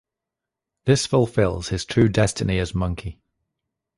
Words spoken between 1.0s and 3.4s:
fulfills his true destiny as Monkey.